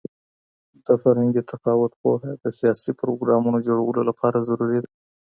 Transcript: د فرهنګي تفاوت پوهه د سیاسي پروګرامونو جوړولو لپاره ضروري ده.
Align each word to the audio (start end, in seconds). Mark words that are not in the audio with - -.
د 0.85 0.87
فرهنګي 1.01 1.43
تفاوت 1.51 1.91
پوهه 2.01 2.31
د 2.43 2.45
سیاسي 2.59 2.91
پروګرامونو 3.01 3.57
جوړولو 3.67 4.01
لپاره 4.09 4.45
ضروري 4.49 4.79
ده. 4.83 4.89